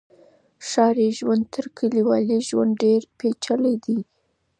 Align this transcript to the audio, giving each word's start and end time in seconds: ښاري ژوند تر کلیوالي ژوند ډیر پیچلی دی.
ښاري 0.69 1.07
ژوند 1.19 1.43
تر 1.53 1.65
کلیوالي 1.77 2.39
ژوند 2.47 2.71
ډیر 2.83 3.01
پیچلی 3.19 3.75
دی. 3.85 3.99